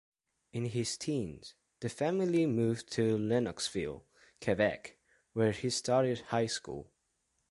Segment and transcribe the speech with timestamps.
[0.51, 4.01] In his teens, the family moved to Lennoxville,
[4.43, 4.97] Quebec
[5.33, 6.89] where he started high school.